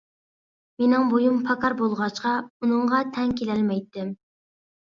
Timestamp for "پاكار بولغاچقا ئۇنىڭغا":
1.49-3.03